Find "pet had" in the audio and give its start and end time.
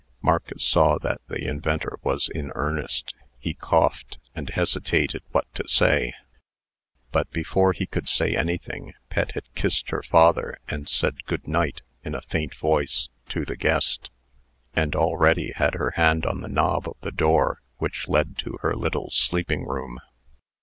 9.11-9.53